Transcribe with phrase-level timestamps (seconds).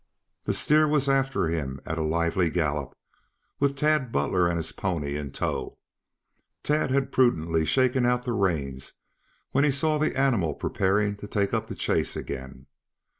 [0.45, 2.97] The steer was after him at a lively gallop,
[3.59, 5.77] with Tad Butler and his pony in tow.
[6.63, 8.93] Tad had prudently shaken out the reins
[9.51, 12.65] when he saw the animal preparing to take up the chase again.